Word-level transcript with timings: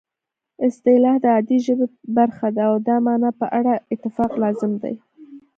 اصطلاح 0.67 1.15
د 1.23 1.25
عادي 1.35 1.57
ژبې 1.65 1.87
برخه 2.17 2.47
ده 2.55 2.63
او 2.69 2.75
د 2.85 2.87
مانا 3.05 3.31
په 3.39 3.45
اړه 3.59 3.73
اتفاق 3.93 4.31
لازم 4.43 4.71
دی 4.83 4.95